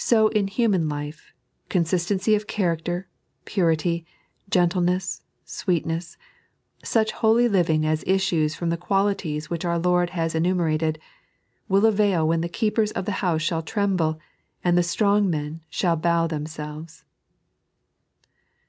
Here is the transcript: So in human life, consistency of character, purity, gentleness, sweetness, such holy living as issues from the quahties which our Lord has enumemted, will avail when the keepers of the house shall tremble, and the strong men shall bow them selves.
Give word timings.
So 0.00 0.26
in 0.30 0.48
human 0.48 0.88
life, 0.88 1.32
consistency 1.68 2.34
of 2.34 2.48
character, 2.48 3.06
purity, 3.44 4.04
gentleness, 4.50 5.22
sweetness, 5.44 6.16
such 6.82 7.12
holy 7.12 7.48
living 7.48 7.86
as 7.86 8.02
issues 8.04 8.56
from 8.56 8.70
the 8.70 8.76
quahties 8.76 9.44
which 9.50 9.64
our 9.64 9.78
Lord 9.78 10.10
has 10.10 10.34
enumemted, 10.34 10.98
will 11.68 11.86
avail 11.86 12.26
when 12.26 12.40
the 12.40 12.48
keepers 12.48 12.90
of 12.98 13.04
the 13.04 13.12
house 13.22 13.42
shall 13.42 13.62
tremble, 13.62 14.18
and 14.64 14.76
the 14.76 14.82
strong 14.82 15.30
men 15.30 15.60
shall 15.70 15.94
bow 15.94 16.26
them 16.26 16.46
selves. 16.46 17.04